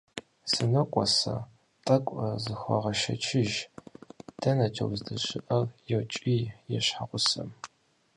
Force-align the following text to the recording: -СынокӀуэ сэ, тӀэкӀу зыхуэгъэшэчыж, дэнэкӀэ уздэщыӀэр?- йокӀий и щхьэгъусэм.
-СынокӀуэ 0.51 1.05
сэ, 1.17 1.35
тӀэкӀу 1.85 2.17
зыхуэгъэшэчыж, 2.43 3.51
дэнэкӀэ 4.41 4.85
уздэщыӀэр?- 4.91 5.65
йокӀий 5.91 6.43
и 6.75 6.77
щхьэгъусэм. 6.85 7.49